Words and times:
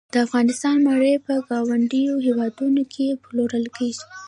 د 0.13 0.15
افغانستان 0.25 0.75
مڼې 0.87 1.13
په 1.25 1.33
ګاونډیو 1.47 2.13
هیوادونو 2.27 2.81
کې 2.93 3.19
پلورل 3.23 3.65
کیږي 3.77 4.03